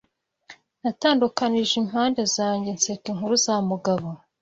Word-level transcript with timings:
Natandukanije 0.81 1.73
impande 1.81 2.21
zanjye 2.35 2.69
nseka 2.77 3.05
inkuru 3.11 3.35
za 3.45 3.55
Mugabo. 3.69 4.07